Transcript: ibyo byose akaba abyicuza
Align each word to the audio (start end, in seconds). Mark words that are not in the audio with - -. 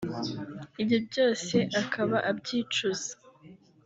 ibyo 0.81 0.97
byose 1.07 1.55
akaba 1.81 2.17
abyicuza 2.29 3.09